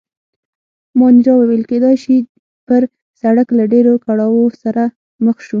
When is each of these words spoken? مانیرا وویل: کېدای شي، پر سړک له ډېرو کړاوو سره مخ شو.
مانیرا 0.99 1.33
وویل: 1.37 1.63
کېدای 1.71 1.95
شي، 2.03 2.15
پر 2.67 2.81
سړک 3.21 3.47
له 3.57 3.63
ډېرو 3.73 3.93
کړاوو 4.05 4.43
سره 4.63 4.83
مخ 5.25 5.37
شو. 5.45 5.49